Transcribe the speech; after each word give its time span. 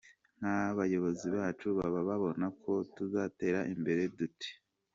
Nk’abayobozi 0.39 1.25
bacu 1.35 1.67
baba 1.77 2.01
babona 2.09 2.45
ko 2.61 2.71
tuzatera 2.95 3.59
imbere 3.73 4.01
dute?”. 4.17 4.49